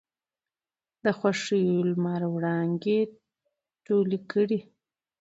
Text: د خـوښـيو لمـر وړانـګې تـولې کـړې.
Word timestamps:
د 1.03 1.05
خـوښـيو 1.17 1.77
لمـر 1.89 2.21
وړانـګې 2.33 2.99
تـولې 3.85 4.19
کـړې. 4.31 4.59